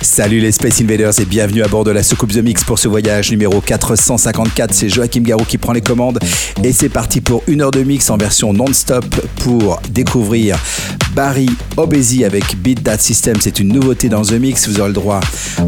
[0.00, 2.86] Salut les Space Invaders et bienvenue à bord de la soucoupe The Mix pour ce
[2.86, 4.72] voyage numéro 454.
[4.72, 6.20] C'est Joachim Garou qui prend les commandes
[6.62, 9.04] et c'est parti pour une heure de mix en version non-stop
[9.40, 10.56] pour découvrir
[11.14, 13.38] Barry Obesi avec Beat That System.
[13.40, 14.68] C'est une nouveauté dans The Mix.
[14.68, 15.20] Vous aurez le droit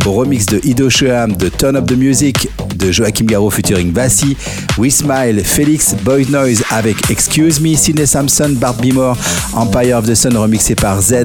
[0.06, 4.36] au remix de Ido Shoham, de Turn Up the Music, de Joachim Garou featuring Bassi,
[4.78, 9.16] We Smile, Felix, Boy Noise avec Excuse Me, Sidney Sampson, Bart Bimore,
[9.54, 11.24] Empire of the Sun remixé par Z,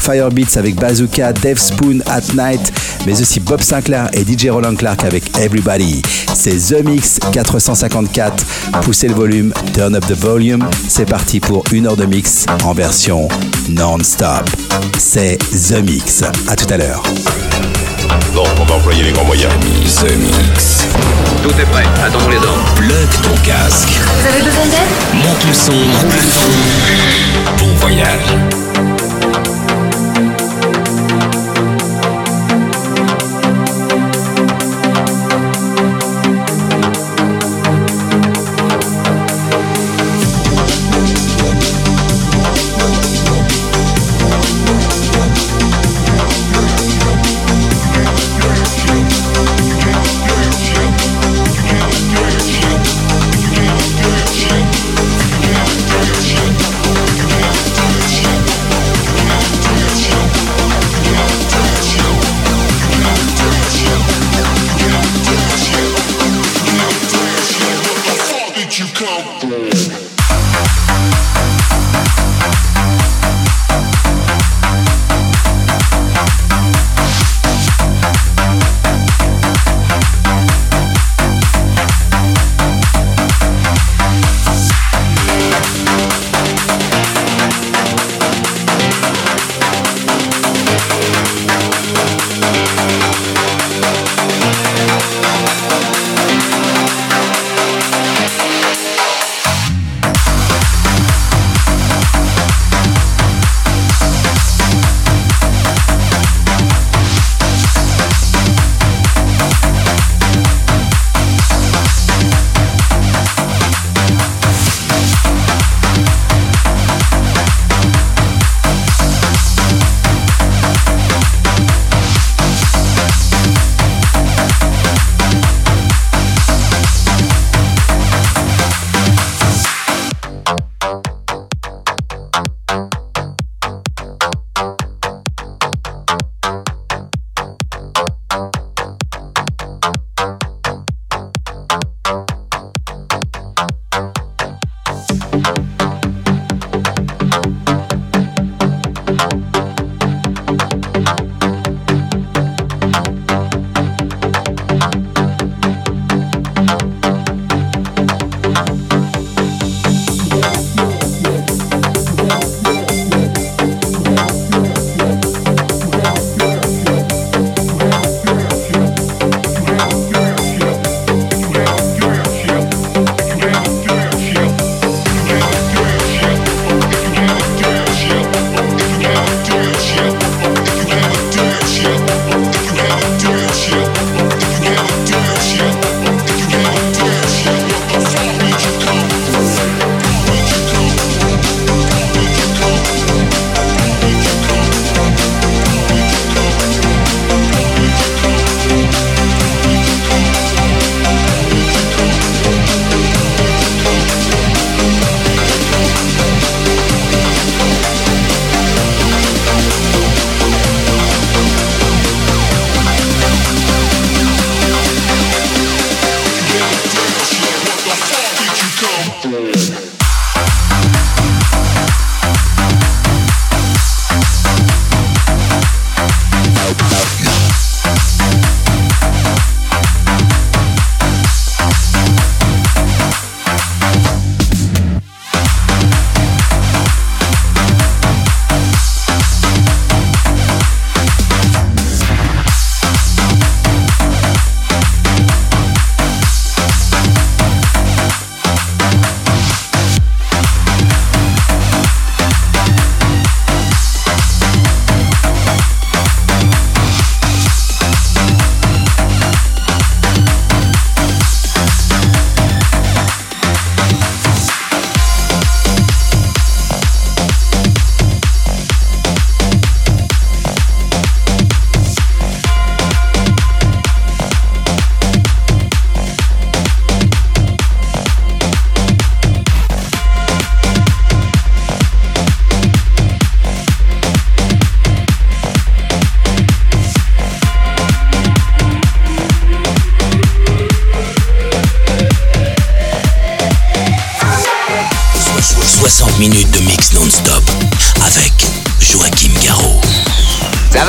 [0.00, 2.72] Firebeats avec Bazooka, Dave Spoon, At Night,
[3.06, 6.02] mais aussi Bob Sinclair et DJ Roland Clark avec Everybody.
[6.34, 8.44] C'est The Mix 454.
[8.82, 10.68] Poussez le volume, turn up the volume.
[10.88, 13.28] C'est parti pour une heure de mix en version
[13.68, 14.50] non-stop.
[14.98, 16.22] C'est The Mix.
[16.48, 17.02] À tout à l'heure.
[18.34, 19.52] Bon, on va employer les grands moyens.
[20.00, 20.86] The Mix.
[21.42, 22.74] Tout est prêt, attendons les ordres.
[22.76, 23.88] Plug ton casque.
[23.88, 25.24] Vous avez besoin d'aide?
[25.24, 27.64] Monte le son, roule le son.
[27.64, 28.73] Bon voyage.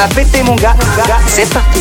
[0.10, 0.76] Péter mon gars,
[1.28, 1.80] c'est parti.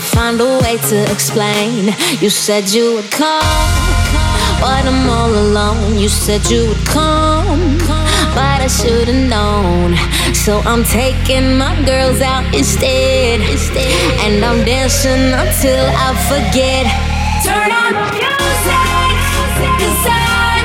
[0.00, 1.92] You find a way to explain.
[2.20, 3.68] You said you would come,
[4.60, 5.98] but I'm all alone.
[5.98, 7.76] You said you would come,
[8.36, 9.96] but I should've known.
[10.32, 13.40] So I'm taking my girls out instead,
[14.24, 16.84] and I'm dancing until I forget.
[17.44, 19.16] Turn on the music,
[19.80, 20.64] cause I,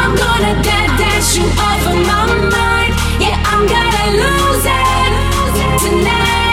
[0.00, 2.24] I'm gonna dance you off of my
[2.56, 2.92] mind.
[3.22, 5.12] Yeah, I'm gonna lose it
[5.84, 6.49] tonight.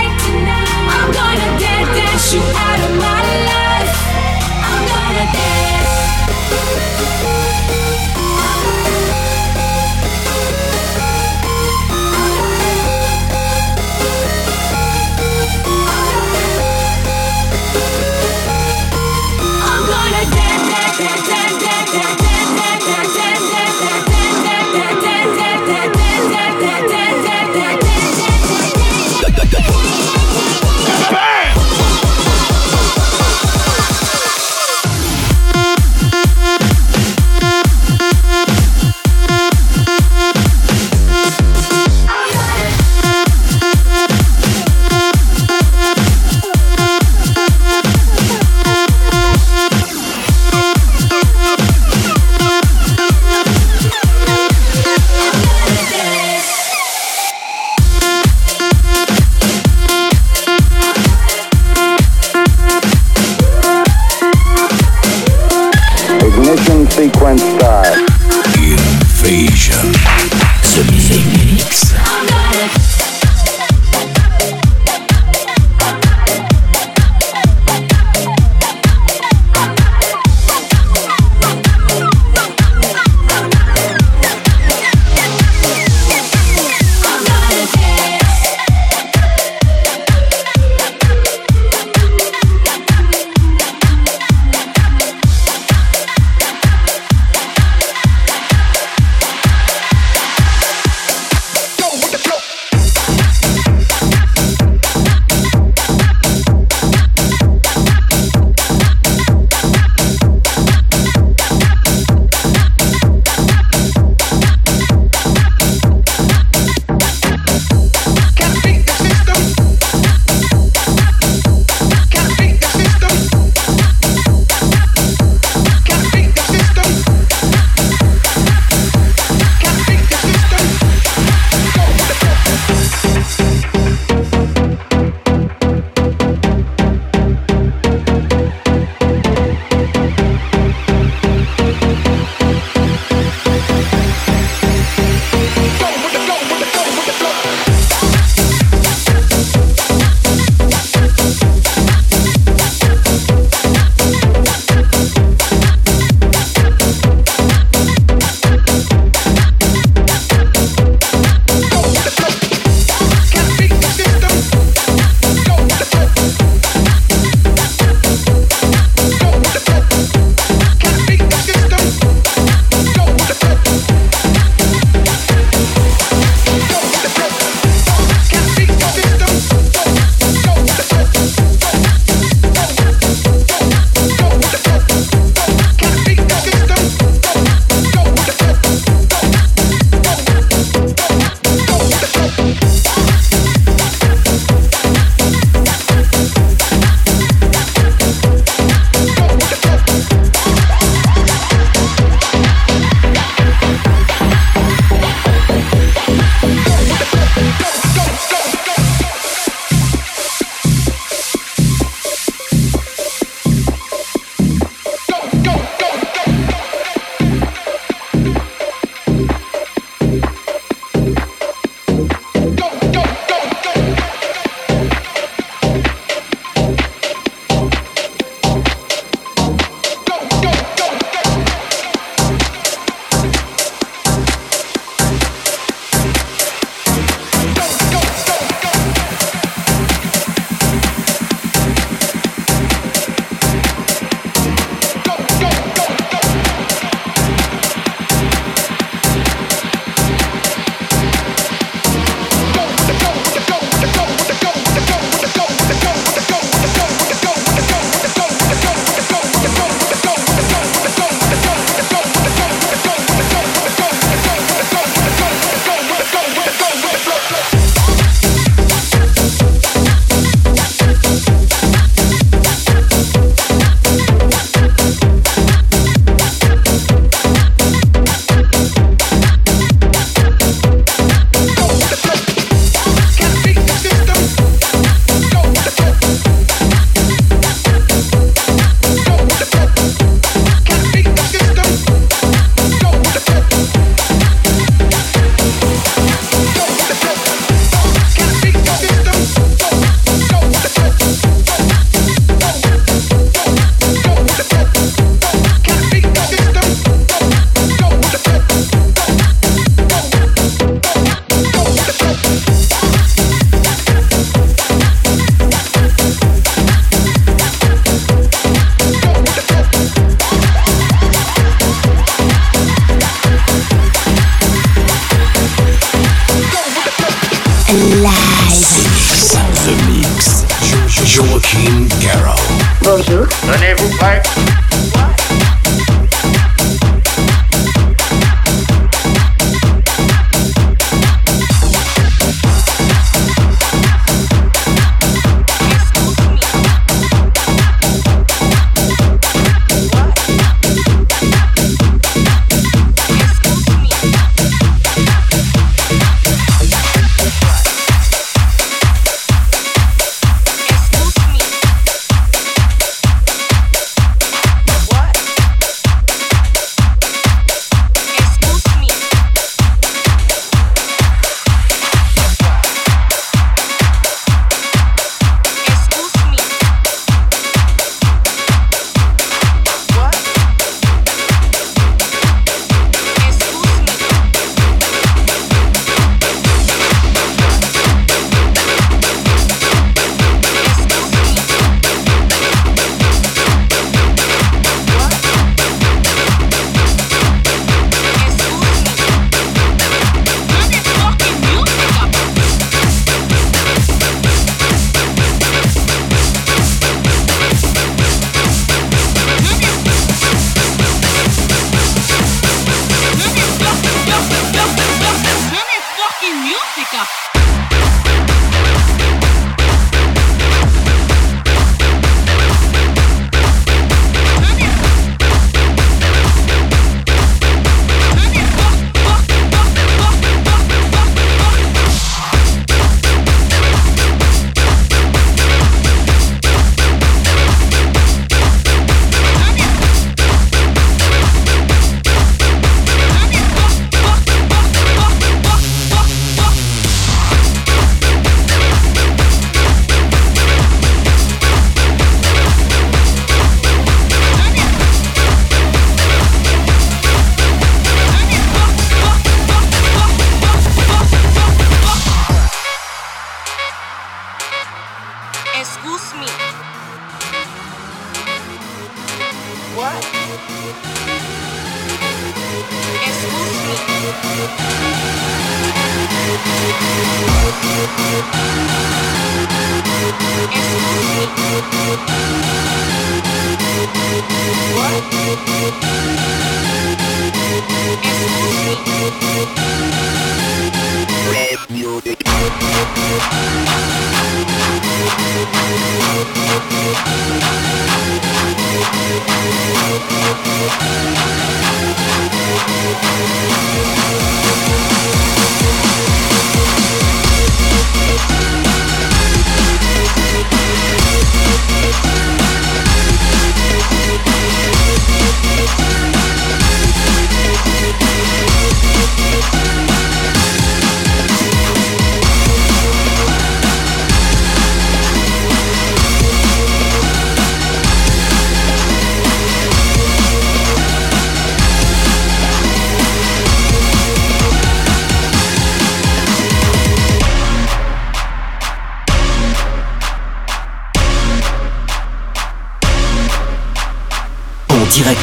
[2.56, 3.94] Out of my life.
[4.68, 7.36] I'm gonna dance.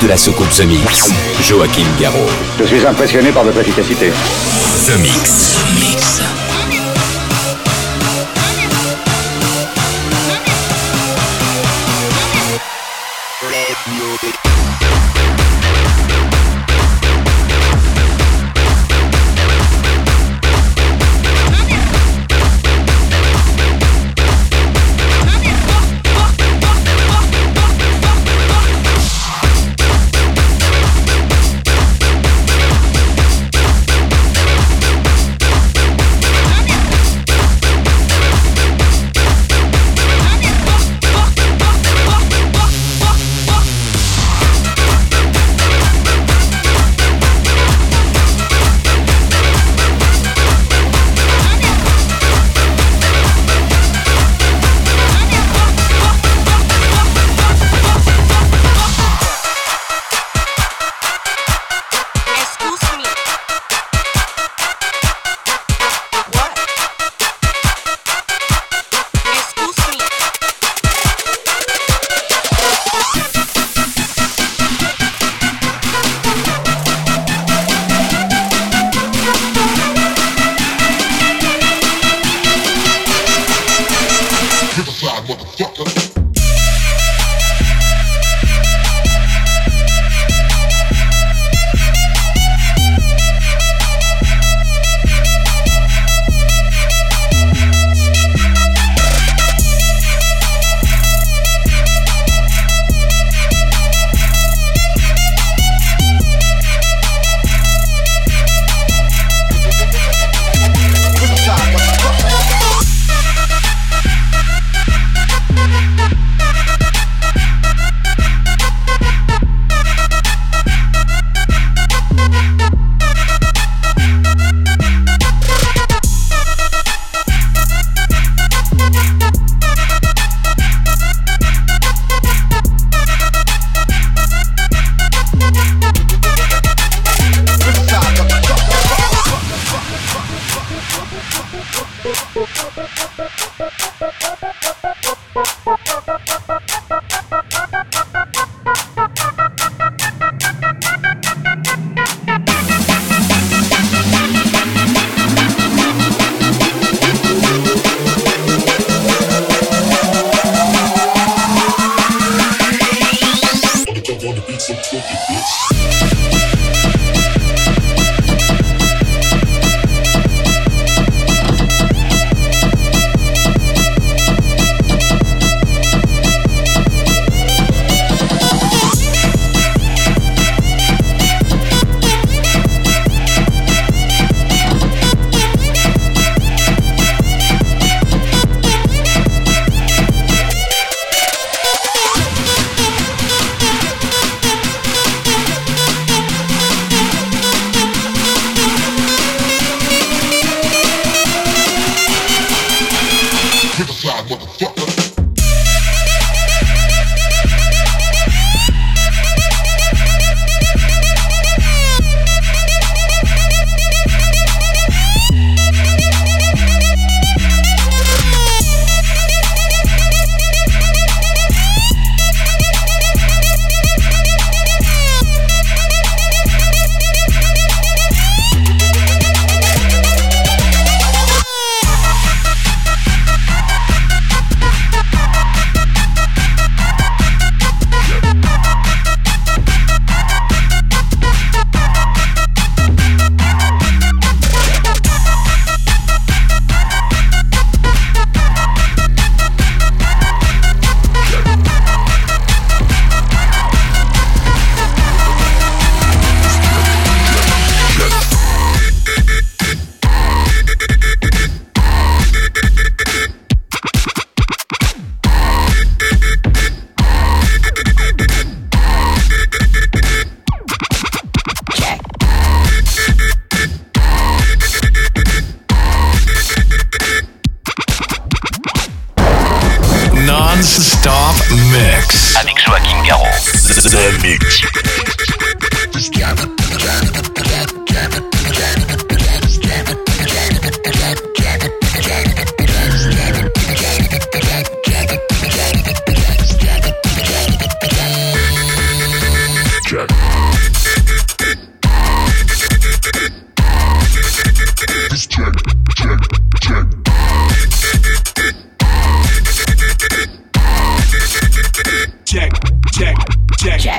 [0.04, 1.12] De la soucoupe The Mix,
[1.42, 2.26] Joachim Garraud.
[2.58, 4.10] Je suis impressionné par votre efficacité.
[4.86, 5.83] The Mix.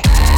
[0.04, 0.35] Check,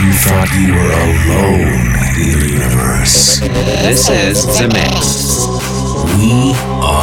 [0.00, 3.40] You thought you were alone in the universe.
[3.40, 5.46] This is The mess.
[6.18, 6.99] We are.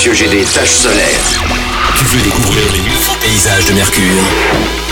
[0.00, 0.14] Monsieur.
[0.14, 1.42] J'ai des taches solaires.
[1.96, 4.22] Tu veux découvrir les nouveaux paysages de Mercure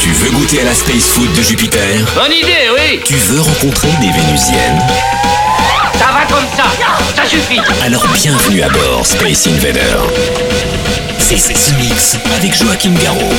[0.01, 1.81] Tu veux goûter à la space food de Jupiter
[2.15, 4.83] Bonne idée, oui Tu veux rencontrer des Vénusiennes
[5.95, 6.65] Ça va comme ça
[7.17, 9.97] Ça suffit Alors bienvenue à bord, Space Invader.
[11.19, 13.35] C'est ce mix avec Joachim Garraud.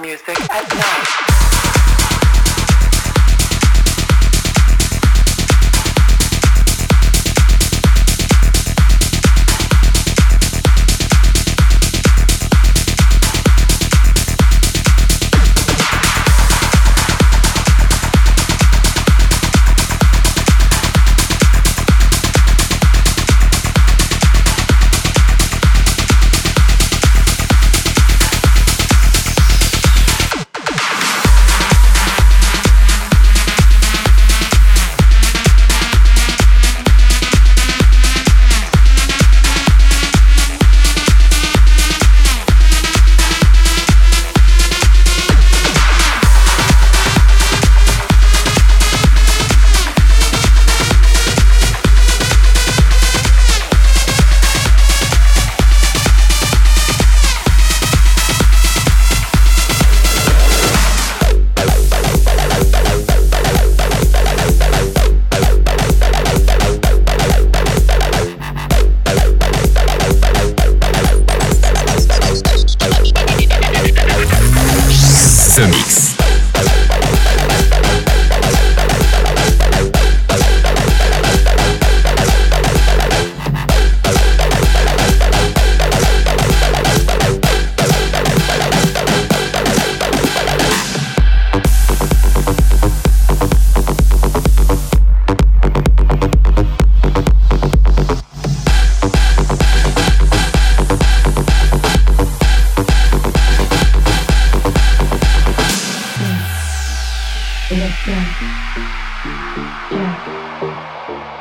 [0.00, 1.27] Music at night.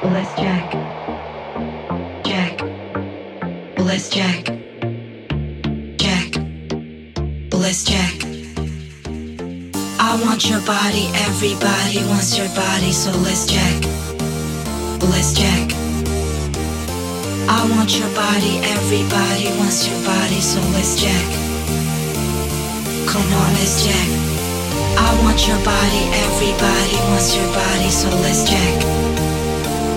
[0.04, 0.72] Let's jack.
[2.24, 2.62] Jack.
[3.80, 4.46] Let's jack.
[5.98, 6.36] Jack.
[7.52, 8.14] Let's jack.
[10.00, 13.84] I want your body, everybody wants your body, so let's jack.
[15.02, 15.72] Let's jack.
[17.50, 21.26] I want your body, everybody wants your body, so let's jack.
[23.10, 24.10] Come on let's jack.
[25.00, 29.07] I want your body, everybody wants your body, so let's jack.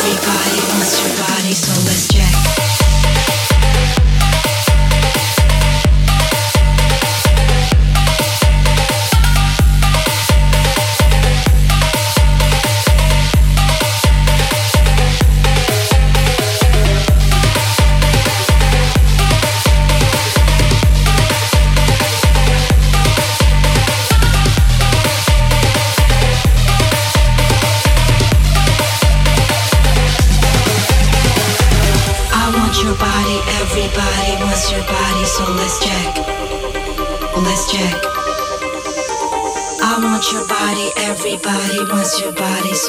[0.00, 2.09] everybody wants your body, so let's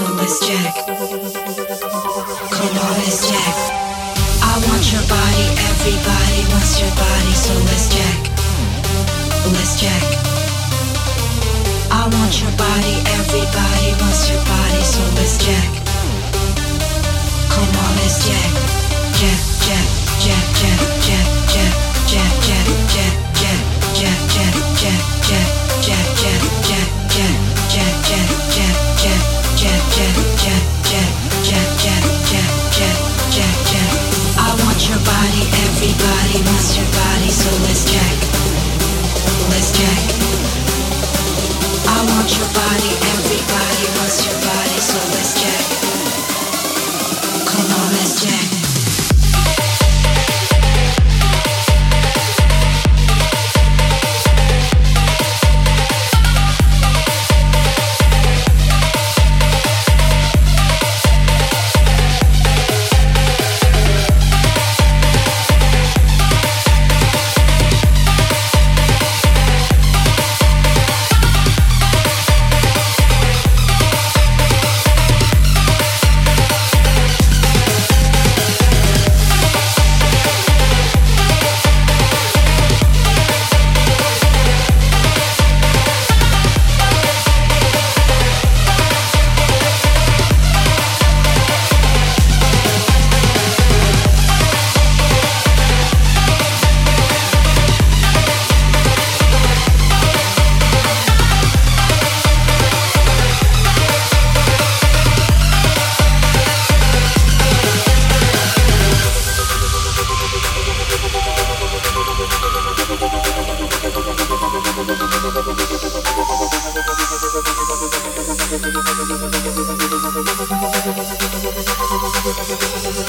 [0.02, 0.88] body, so let's jack.
[2.97, 3.56] Let's jack.
[4.41, 8.20] I want your body, everybody wants your body, so let's jack.
[9.54, 10.04] Let's jack.
[11.91, 15.80] I want your body, everybody wants your body, so let's jack.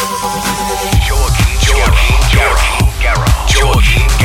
[0.03, 3.47] Joachim, Joachim Garraud.
[3.55, 4.22] Joaquin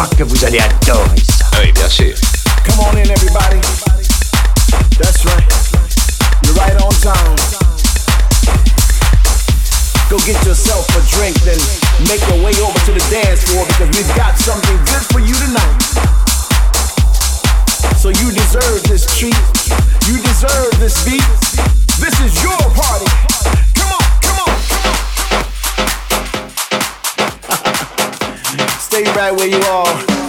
[0.00, 1.44] crois que vous allez adorer ça.
[1.52, 2.14] Ah oui, bien sûr.
[2.64, 3.60] Come on in, everybody.
[4.98, 5.44] That's right.
[6.44, 7.36] You're right on time.
[10.08, 11.58] Go get yourself a drink, then
[12.08, 15.34] make your way over to the dance floor because we've got something good for you
[15.34, 15.80] tonight.
[17.96, 19.36] So you deserve this treat.
[20.08, 21.22] You deserve this beat.
[22.00, 23.06] This is your party.
[23.76, 24.19] Come on.
[28.90, 30.19] Stay right where you are.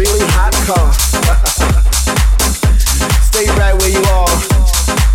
[0.00, 0.88] really hot car.
[3.20, 4.32] Stay right where you are.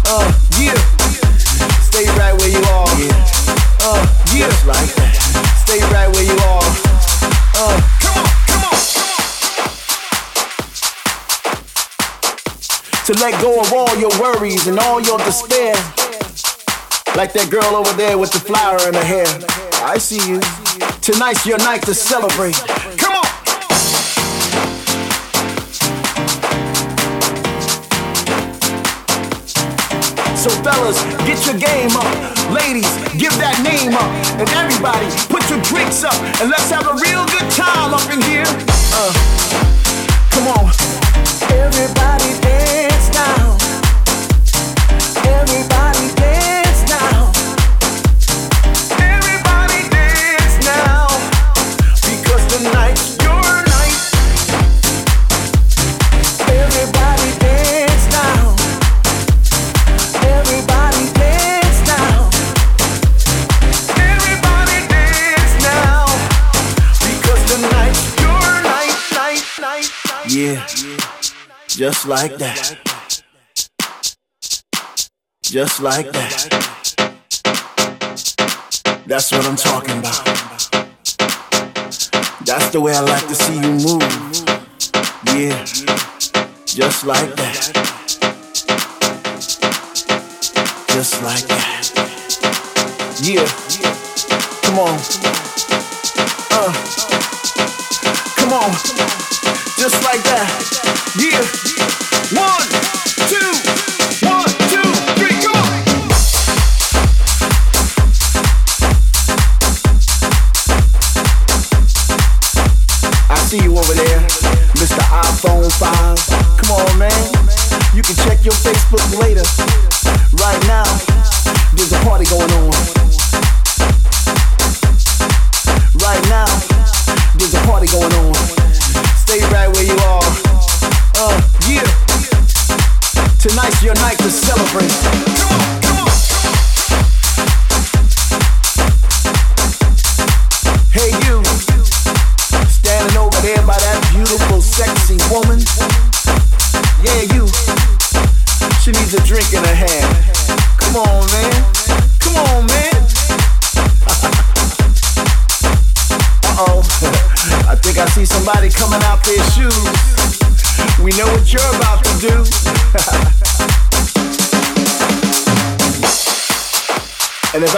[0.05, 0.29] Uh,
[0.61, 0.77] yeah.
[1.81, 2.85] Stay right where you are.
[3.81, 4.45] Uh, yeah.
[4.45, 5.09] Just like that.
[5.65, 6.69] Stay right where you are.
[7.57, 9.65] Uh, come on, come on, come on.
[13.09, 15.73] To let go of all your worries and all your despair.
[17.17, 19.25] Like that girl over there with the flower in her hair.
[19.81, 20.39] I see you.
[21.01, 22.84] Tonight's your night to celebrate.
[30.45, 32.05] So fellas, get your game up.
[32.53, 32.85] Ladies,
[33.17, 34.05] give that name up.
[34.37, 36.13] And everybody, put your drinks up.
[36.39, 38.45] And let's have a real good time up in here.
[38.93, 39.09] Uh,
[40.29, 40.69] come on.
[41.49, 43.57] Everybody dance now.
[45.25, 46.44] Everybody dance.
[71.75, 72.77] Just like that.
[75.43, 76.47] Just like that.
[79.05, 80.23] That's what I'm talking about.
[82.45, 84.01] That's the way I like to see you move.
[85.35, 85.65] Yeah.
[86.65, 87.71] Just like that.
[90.87, 91.91] Just like that.
[93.21, 93.45] Yeah.
[94.63, 94.97] Come on.
[96.51, 96.71] Uh.
[98.37, 99.34] Come on
[99.77, 100.47] just like that.
[101.17, 102.94] Yeah, one.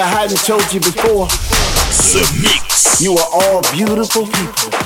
[0.07, 1.27] I hadn't told you before.
[3.03, 4.76] You are all beautiful people.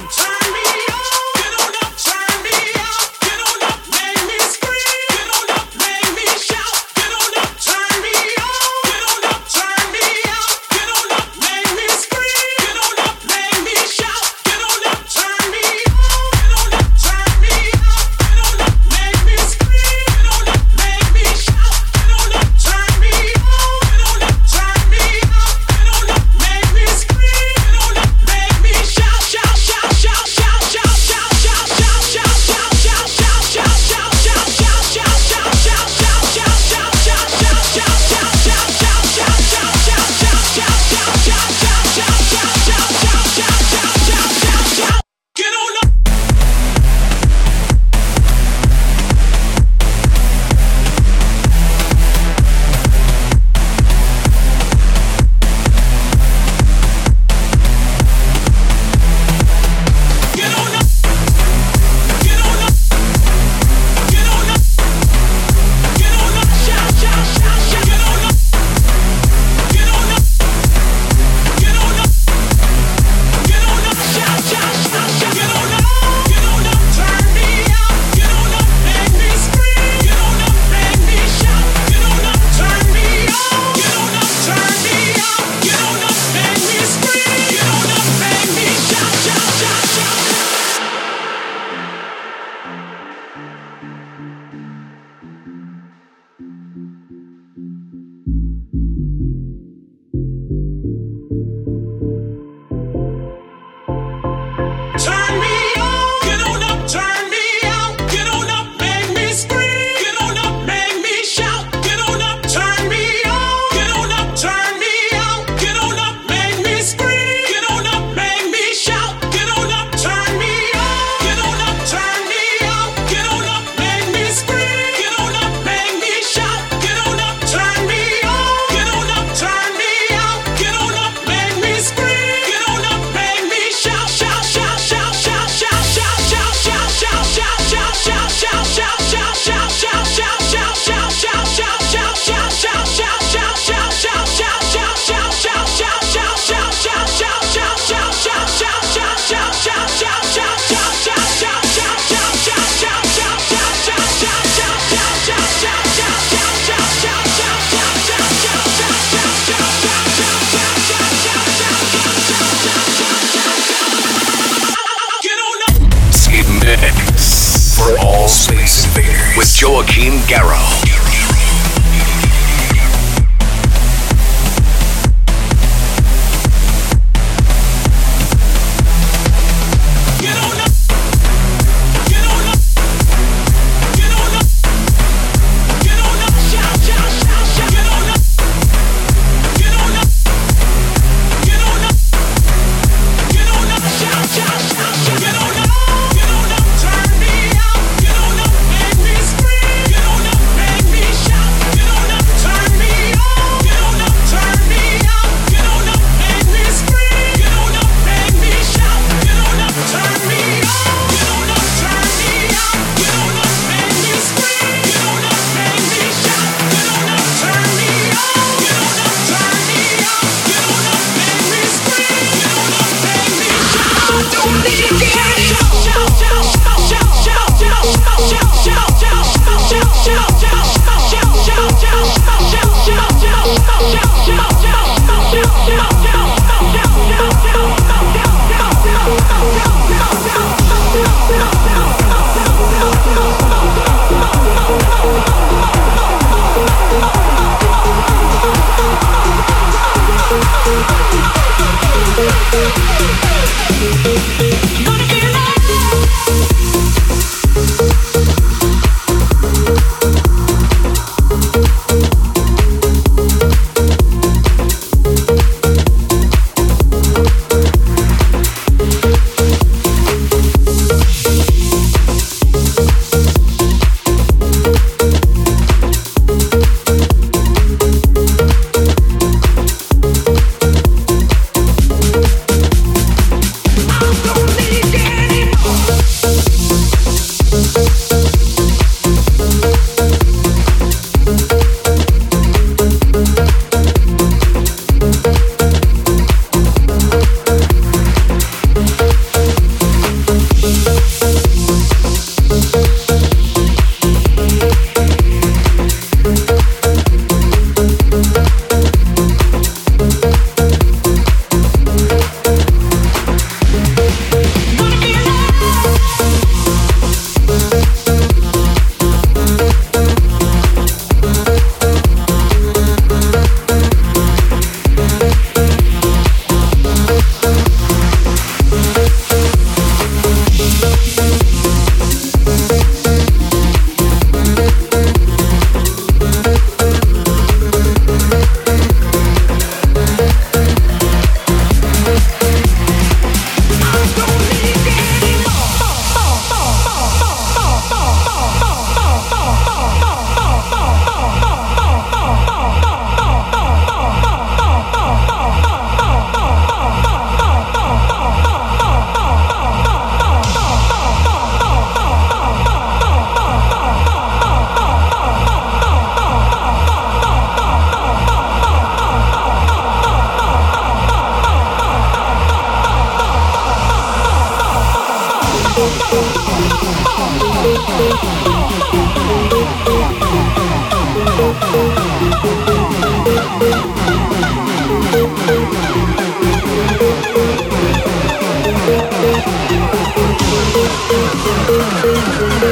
[168.31, 170.90] Space Invaders with Joachim Garraud.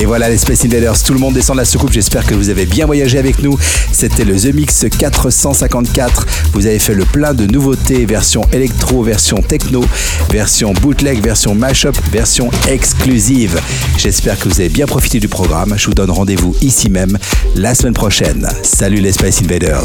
[0.00, 2.50] Et voilà les Space Invaders, tout le monde descend de la soucoupe, j'espère que vous
[2.50, 3.58] avez bien voyagé avec nous.
[3.90, 9.38] C'était le The Mix 454, vous avez fait le plein de nouveautés, version électro, version
[9.38, 9.84] techno,
[10.30, 13.60] version bootleg, version mashup, version exclusive.
[13.96, 17.18] J'espère que vous avez bien profité du programme, je vous donne rendez-vous ici même
[17.56, 18.48] la semaine prochaine.
[18.62, 19.84] Salut les Space Invaders.